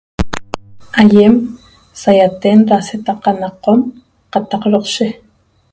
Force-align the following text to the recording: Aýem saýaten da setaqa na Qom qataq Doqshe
Aýem 1.03 1.33
saýaten 2.01 2.57
da 2.69 2.77
setaqa 2.89 3.31
na 3.41 3.49
Qom 3.63 3.79
qataq 4.33 4.63
Doqshe 4.73 5.07